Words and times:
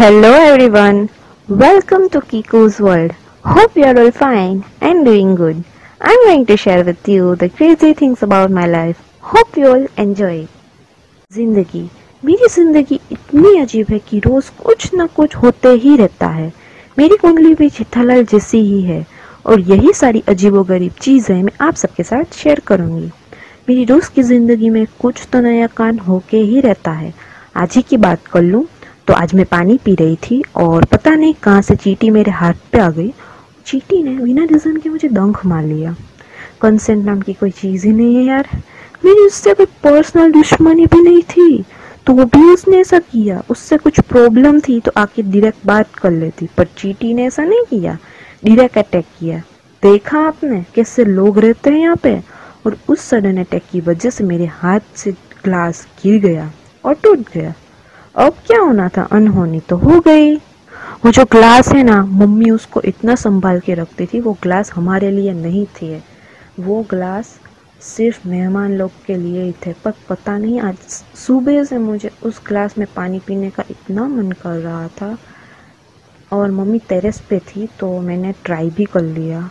Hello 0.00 0.28
everyone, 0.32 1.10
welcome 1.46 2.08
to 2.08 2.20
Kiku's 2.22 2.80
world. 2.80 3.12
Hope 3.44 3.76
you 3.76 3.84
are 3.84 3.98
all 4.00 4.10
fine 4.10 4.64
and 4.80 5.04
doing 5.04 5.34
good. 5.34 5.62
I'm 6.00 6.22
going 6.24 6.46
to 6.46 6.56
share 6.56 6.82
with 6.82 7.06
you 7.06 7.36
the 7.36 7.50
crazy 7.50 7.92
things 7.92 8.22
about 8.22 8.50
my 8.50 8.64
life. 8.66 9.02
Hope 9.22 9.58
you 9.58 9.66
all 9.66 9.84
enjoy. 10.04 10.46
ज़िंदगी 11.32 11.82
मेरी 12.22 12.48
ज़िंदगी 12.48 13.00
इतनी 13.12 13.56
अजीब 13.60 13.90
है 13.90 13.98
कि 14.08 14.20
रोज 14.28 14.48
कुछ 14.64 14.90
न 14.94 15.06
कुछ 15.16 15.36
होते 15.36 15.74
ही 15.84 15.96
रहता 15.96 16.28
है 16.38 16.52
मेरी 16.98 17.16
कुंडली 17.16 17.54
भी 17.54 17.68
चिट्ठालाल 17.70 18.24
जैसी 18.32 18.62
ही 18.70 18.80
है 18.82 19.04
और 19.46 19.60
यही 19.70 19.92
सारी 20.02 20.24
अजीबोगरीब 20.28 20.92
चीज़ें 21.02 21.42
मैं 21.42 21.56
आप 21.66 21.74
सबके 21.84 22.02
साथ 22.14 22.42
शेयर 22.42 22.60
करूँगी 22.66 23.10
मेरी 23.68 23.84
रोज 23.94 24.08
की 24.08 24.22
ज़िंदगी 24.32 24.70
में 24.70 24.84
कुछ 25.00 25.26
तो 25.32 25.40
नया 25.50 25.66
कान 25.76 25.98
होके 26.08 26.44
ही 26.50 26.60
रहता 26.70 26.98
है 27.04 27.14
आज 27.56 27.76
ही 27.76 27.82
की 27.82 27.96
बात 28.08 28.26
कर 28.32 28.42
लूँ 28.42 28.66
तो 29.10 29.14
आज 29.14 29.34
मैं 29.34 29.44
पानी 29.46 29.78
पी 29.84 29.94
रही 29.94 30.16
थी 30.16 30.42
और 30.56 30.84
पता 30.84 31.10
नहीं 31.10 31.34
कहाँ 31.34 31.62
से 31.62 31.76
चीटी 31.76 32.10
मेरे 32.10 32.30
हाथ 32.30 32.54
पे 32.72 32.78
आ 32.78 32.90
गई। 32.90 33.12
चीटी 33.66 34.02
ने 34.02 34.10
बिना 34.24 34.44
रीजन 34.44 34.76
के 34.76 34.88
मुझे 34.88 35.08
दंख 35.08 35.46
मार 35.46 35.64
लिया। 35.64 35.94
कंसेंट 36.60 37.04
नाम 37.04 37.20
की 37.20 37.32
कोई 37.32 37.50
चीज़ 37.50 37.86
ही 37.86 37.92
नहीं 37.92 38.16
है 38.16 38.24
यार। 38.24 38.48
मेरी 39.04 39.26
उससे 39.26 39.54
कोई 39.54 39.66
पर्सनल 39.66 40.32
दुश्मनी 40.32 40.86
भी 40.86 41.00
नहीं 41.00 41.22
थी। 41.22 41.64
तो 42.06 42.12
वो 42.12 42.24
भी 42.24 42.42
उसने 42.52 42.78
ऐसा 42.80 42.98
किया। 42.98 43.42
उससे 43.50 43.76
कुछ 43.76 44.00
प्रॉब्लम 44.00 44.60
थी 44.60 44.80
तो 44.80 44.92
आके 44.96 45.22
डायरेक्ट 45.22 45.66
बात 45.66 45.94
कर 45.94 46.10
लेती, 46.10 46.48
पर 46.56 46.64
चीटी 46.64 47.14
ने 47.14 47.24
ऐसा 47.26 47.44
नहीं 47.44 47.64
किया। 47.70 47.98
डायरेक्ट 48.44 48.78
अटैक 48.78 49.06
किया। 49.20 49.38
देखा 49.82 50.18
आपने 50.18 50.64
कैसे 50.74 51.04
लोग 51.04 51.38
रहते 51.38 51.70
हैं 51.70 51.78
यहाँ 51.78 51.96
पे? 51.96 52.14
और 52.66 52.78
उस 52.88 53.00
सडन 53.00 53.36
अटैक 53.36 53.62
की 53.72 53.80
वजह 53.80 54.10
से 54.10 54.24
मेरे 54.24 54.46
हाथ 54.46 54.80
से 54.94 55.12
ग्लास 55.44 55.86
गिर 56.02 56.20
गया 56.20 56.50
और 56.84 56.94
टूट 56.94 57.18
गया। 57.34 57.54
अब 58.16 58.32
क्या 58.46 58.60
होना 58.60 58.88
था? 58.88 59.02
अनहोनी 59.02 59.60
तो 59.60 59.76
हो 59.76 60.00
गई। 60.00 60.36
वो 61.04 61.10
जो 61.10 61.24
ग्लास 61.24 61.68
है 61.68 61.82
ना, 61.82 62.04
मम्मी 62.04 62.50
उसको 62.50 62.80
इतना 62.80 63.14
संभाल 63.14 63.60
के 63.60 63.74
रखती 63.74 64.06
थी, 64.06 64.20
वो 64.20 64.36
ग्लास 64.42 64.72
हमारे 64.72 65.10
लिए 65.10 65.32
नहीं 65.32 65.66
थी। 65.66 66.02
वो 66.60 66.86
ग्लास 66.90 67.40
सिर्फ़ 67.80 68.28
मेहमान 68.28 68.72
लोग 68.72 68.90
के 69.06 69.16
लिए 69.16 69.42
ही 69.42 69.52
थे। 69.52 69.72
पर 69.72 69.92
पता 70.08 70.38
नहीं, 70.38 70.60
आज 70.60 70.76
सुबह 71.14 71.64
से 71.64 71.78
मुझे 71.78 72.10
उस 72.22 72.40
ग्लास 72.48 72.78
में 72.78 72.86
पानी 72.96 73.18
पीने 73.18 73.50
का 73.50 73.64
इतना 73.70 74.08
मन 74.08 74.32
कर 74.32 74.58
रहा 74.58 74.88
था। 74.88 75.18
और 76.32 76.50
मम्मी 76.50 76.78
टेरेस 76.78 77.20
पे 77.20 77.38
थी 77.38 77.68
तो 77.80 78.00
मैंने 78.00 78.34
ट्राई 78.44 78.70
भी 78.70 78.84
कर 78.84 79.02
लिया। 79.02 79.50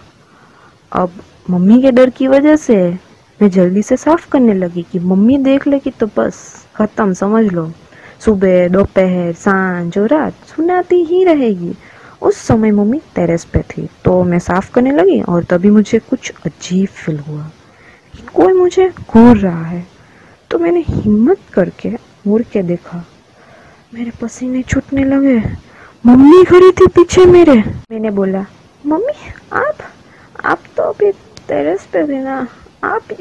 अब 0.92 1.12
मम्मी 1.50 1.82
के 1.82 1.92
डर 1.92 2.10
की 2.10 2.28
वजह 2.28 2.56
से 2.56 3.00
मैं 3.42 3.50
जल्दी 3.50 3.82
से 3.82 3.98
साफ़ 3.98 4.30
करने 4.30 4.54
लगी 4.54 4.86
कि 4.92 5.00
मम्मी 5.00 5.38
देख 5.38 5.68
लेगी 5.68 5.90
तो 5.90 6.08
बस, 6.08 6.66
खत्म, 6.76 7.14
समझ 7.14 7.46
लो। 7.54 7.72
सुबह, 8.22 8.68
दोपहर, 8.68 9.34
साँझ 9.34 9.98
और 9.98 10.08
रात 10.08 10.34
सुनाती 10.48 11.04
ही 11.04 11.24
रहेगी। 11.24 11.74
उस 12.22 12.38
समय 12.38 12.72
मम्मी 12.72 13.00
टेरेस 13.16 13.46
पे 13.46 13.60
थी 13.62 13.88
तो 14.06 14.24
मैं 14.24 14.40
साफ़ 14.40 14.72
करने 14.74 14.92
लगी 14.92 15.20
और 15.24 15.44
तभी 15.44 15.70
मुझे 15.70 16.00
कुछ 16.00 16.32
अजीब 16.46 16.88
फील 16.88 17.20
हुआ। 17.20 17.50
कोई 18.36 18.54
मुझे 18.54 18.90
घूर 19.02 19.38
रहा 19.38 19.64
है 19.66 19.86
तो 20.52 20.60
मैंने 20.60 20.84
हिम्मत 20.90 21.40
करके 21.54 21.90
मुड़ 22.28 22.42
के 22.44 22.64
देखा। 22.64 23.04
मेरे 23.94 24.12
पसीने 24.22 24.62
छूटने 24.64 25.04
लगे। 25.06 25.38
मम्मी 26.04 26.44
खड़ी 26.46 26.72
थी 26.72 26.88
पीछे 26.88 27.26
मेरे। 27.26 27.56
मैंने 27.92 28.10
बोला, 28.12 28.46
मम्मी, 28.84 29.14
आप 29.54 29.78
आप 30.46 30.60
तो 30.78 30.84
अभी 30.84 31.12
टेरेस 31.48 31.88
पे 31.94 32.08
थे 32.08 32.22
ना, 32.24 32.46
आप 32.84 33.18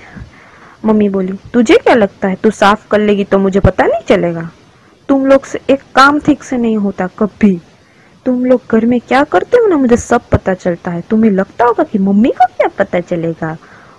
मम्मी 0.84 1.08
बोली, 1.08 1.32
तुझे 1.52 1.76
क्या 1.76 1.94
लगता 1.94 2.28
है, 2.28 2.34
तू 2.34 2.50
साफ़ 2.50 2.88
कर 2.90 2.98
लेगी 2.98 3.24
तो 3.24 3.38
मुझे 3.38 3.60
पता 3.60 3.86
नहीं 3.86 4.02
चलेगा। 4.08 4.48
तुम 5.08 5.26
लोग 5.26 5.44
से 5.44 5.60
एक 5.70 5.80
काम 5.94 6.18
ठीक 6.20 6.42
से 6.42 6.56
नहीं 6.56 6.76
होता 6.76 7.06
कभी। 7.18 7.60
तुम 8.26 8.44
लोग 8.44 8.62
घर 8.70 8.86
में 8.86 9.00
क्या 9.00 9.22
करते 9.24 9.56
हो 9.56 9.66
ना, 9.66 9.76
मुझे 9.76 9.96
सब 9.96 10.28
पता 10.28 10.54
चलता 10.54 10.90
है। 10.90 11.00
तुम्हें 11.00 11.30
लगता 11.30 11.64
होगा 11.64 11.84
कि 11.84 11.98
मम्मी 11.98 12.28
को 12.28 12.46
क्या 12.46 12.68
पता 12.78 13.00
चलेगा। 13.00 13.56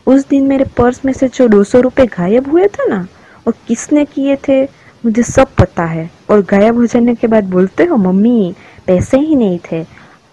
उस 0.08 0.28
दिन 0.28 0.44
मेरे 0.44 0.66
पर्स 0.78 1.06
में 1.06 1.14
से 1.14 1.28
जो 1.28 1.48
दो 1.48 1.64
सौ 1.64 1.80
रुपये 1.80 2.06
गायब 2.06 2.52
हुए 2.52 2.68
थे 2.68 2.90
ना, 2.90 3.08
और 3.48 3.54
किसने 3.68 4.06
किए 4.06 4.36
थे, 4.48 4.64
मुझे 5.04 5.24
सब 5.24 5.56
पता 5.56 5.86
है। 5.86 6.10
और 6.30 6.42
गायब 6.42 6.76
हो 6.76 6.86
जाने 6.86 7.16
के 7.16 7.28
बाद 7.28 7.44
बोलते 7.44 7.84
हो, 7.84 7.98
मम्मी, 7.98 8.56
पैसे 8.88 9.18
ही 9.18 9.36
नहीं 9.36 9.60
थे। 9.72 9.86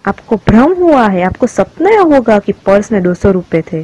आपको 0.05 0.37
भ्रम 0.37 0.73
हुआ 0.73 1.07
है, 1.09 1.23
आपको 1.23 1.47
सपना 1.47 2.01
होगा 2.01 2.39
कि 2.39 2.53
पर्स 2.53 2.93
में 2.93 3.03
दो 3.03 3.15
सौ 3.15 3.31
रुपए 3.31 3.63
थे। 3.73 3.81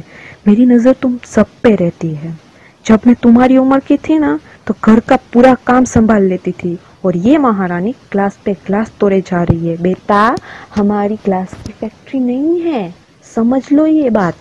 मेरी 0.47 0.65
नज़र 0.65 0.93
तुम 0.93 1.17
सब 1.25 1.47
पे 1.63 1.75
रहती 1.75 2.13
है। 2.15 2.37
जब 2.85 2.99
मैं 3.07 3.15
तुम्हारी 3.15 3.57
उम्र 3.57 3.79
की 3.79 3.97
थी 3.97 4.17
ना 4.19 4.39
तो 4.67 4.73
घर 4.85 4.99
का 4.99 5.15
पूरा 5.15 5.53
काम 5.67 5.85
संभाल 5.85 6.23
लेती 6.23 6.51
थी। 6.51 6.79
और 7.05 7.17
ये 7.17 7.37
महारानी 7.37 7.91
क्लास 7.91 8.39
पे 8.45 8.53
क्लास 8.53 8.91
तोड़े 8.99 9.21
जा 9.21 9.43
रही 9.43 9.67
है। 9.67 9.77
बेटा, 9.77 10.35
हमारी 10.75 11.15
क्लास 11.15 11.53
की 11.65 11.71
फैक्ट्री 11.71 12.19
नहीं 12.19 12.61
है। 12.61 12.95
समझ 13.35 13.71
लो 13.71 13.85
ये 13.85 14.09
बात। 14.09 14.35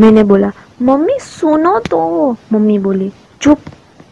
मैंने 0.00 0.24
बोला, 0.24 0.52
मम्मी, 0.82 1.18
सुनो 1.20 1.78
तो। 1.78 2.36
मम्मी 2.52 2.78
बोली, 2.78 3.12
चुप। 3.40 3.58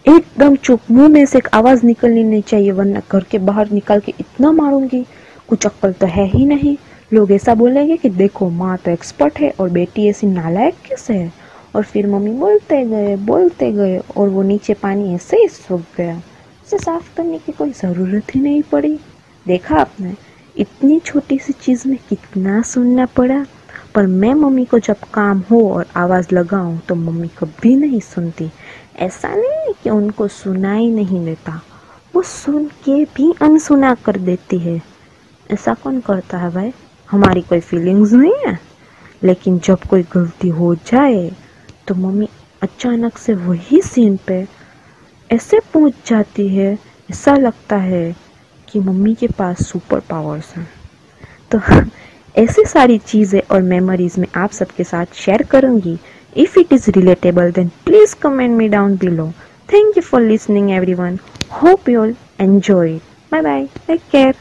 एकदम 0.08 0.56
चुप। 0.56 0.80
मुँह 0.90 1.08
में 1.08 1.26
से 1.26 1.38
एक 1.38 1.48
आवाज़ 1.54 1.86
निकलनी 1.86 2.24
नहीं 2.24 2.42
चाहिए, 2.42 2.70
वरना 2.70 3.02
घर 3.12 3.22
के 3.22 3.38
बाहर 3.38 3.70
निकाल 3.70 4.00
के 4.00 4.14
इतना 4.20 4.52
मारूँगी। 4.52 5.06
कुछ 5.48 5.66
अक्कल 5.66 5.92
तो 5.92 6.06
है 6.06 6.24
ही 6.24 6.46
नहीं। 6.46 6.76
लोग 7.12 7.32
ऐसा 7.32 7.54
बोलेंगे 7.54 7.96
कि, 7.96 8.08
देखो, 8.08 8.50
माँ 8.50 8.76
तो 8.76 8.90
एक्सपर्ट 8.90 9.40
है 9.40 9.54
और 9.60 9.68
बेटी 9.70 10.08
ऐसी 10.08 10.26
नालायक 10.26 10.74
कैसे 10.88 11.14
है? 11.14 11.39
और 11.74 11.82
फिर 11.82 12.06
मम्मी 12.06 12.30
बोलते 12.30 12.84
गए 12.84 13.16
बोलते 13.16 13.72
गए, 13.72 13.98
और 13.98 14.28
वो 14.28 14.42
नीचे 14.42 14.74
पानी 14.74 15.14
ऐसे 15.14 15.36
ही 15.36 15.48
सूख 15.48 15.80
गया। 15.96 16.16
उसे 16.66 16.78
साफ़ 16.78 17.16
करने 17.16 17.38
की 17.38 17.52
कोई 17.52 17.70
ज़रूरत 17.70 18.34
ही 18.34 18.40
नहीं 18.40 18.62
पड़ी। 18.62 18.98
देखा 19.46 19.76
आपने, 19.76 20.14
इतनी 20.56 20.98
छोटी 20.98 21.38
सी 21.38 21.52
चीज़ 21.52 21.88
में 21.88 21.98
कितना 22.08 22.62
सुनना 22.62 23.06
पड़ा। 23.06 23.46
पर 23.94 24.06
मैं 24.06 24.34
मम्मी 24.34 24.64
को 24.64 24.78
जब 24.78 24.96
काम 25.14 25.42
हो 25.50 25.72
और 25.74 25.86
आवाज़ 25.96 26.28
लगाऊँ 26.32 26.78
तो 26.88 26.94
मम्मी 26.94 27.28
कभी 27.28 27.76
नहीं 27.76 28.00
सुनती। 28.00 28.50
ऐसा 28.96 29.28
नहीं 29.28 29.74
कि 29.82 29.90
उनको 29.90 30.28
सुना 30.28 30.74
ही 30.74 30.90
नहीं 30.90 31.24
देता। 31.24 31.62
वो 32.14 32.22
सुन 32.22 32.64
के 32.64 33.04
भी 33.04 33.34
अनसुना 33.42 33.94
कर 33.94 34.16
देती 34.16 34.58
है। 34.58 34.82
ऐसा 35.50 35.74
कौन 35.74 36.00
करता 36.00 36.38
है 36.38 36.50
भाई? 36.50 36.72
हमारी 37.10 37.40
कोई 37.40 37.60
फीलिंग्स 37.60 38.12
नहीं 38.12 38.46
है। 38.46 38.58
लेकिन 39.22 39.58
जब 39.58 39.78
कोई 39.90 40.02
गलती 40.02 40.48
हो 40.48 40.74
जाए 40.74 41.32
तो 41.88 41.94
मम्मी 41.94 42.28
अचानक 42.62 43.18
से 43.18 43.34
वही 43.34 43.80
सीन 43.82 44.18
पे 44.26 44.46
ऐसे 45.30 45.60
पहुँच 45.74 45.94
जाती 46.06 46.48
है, 46.48 46.72
ऐसा 47.10 47.34
लगता 47.36 47.76
है 47.76 48.14
कि 48.68 48.80
मम्मी 48.80 49.14
के 49.14 49.26
पास 49.38 49.62
सुपर 49.66 50.00
पावर्स 50.00 50.54
हैं। 50.56 50.68
तो 51.52 51.60
ऐसी 52.38 52.64
सारी 52.64 52.98
चीज़ें 52.98 53.40
और 53.50 53.62
मेमोरीज 53.62 54.18
में 54.18 54.26
आप 54.36 54.50
सबके 54.50 54.84
साथ 54.84 55.14
शेयर 55.14 55.42
करूँगी। 55.42 55.98
If 56.36 56.58
it 56.58 56.72
is 56.72 56.90
relatable 56.90 57.50
then 57.52 57.68
please 57.84 58.14
comment 58.22 58.56
me 58.58 58.68
down 58.68 58.96
below 58.96 59.26
thank 59.72 59.96
you 59.96 60.02
for 60.02 60.20
listening 60.22 60.70
everyone 60.70 61.18
hope 61.52 61.88
you 61.88 62.00
all 62.00 62.14
enjoy 62.40 62.92
bye 63.32 63.42
bye 63.42 63.66
take 63.86 64.00
care 64.12 64.34